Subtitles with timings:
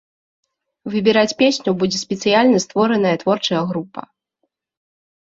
[0.93, 4.01] Выбіраць песню будзе спецыяльна створаная творчая група.